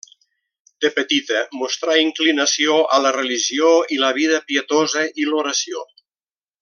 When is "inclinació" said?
2.03-2.79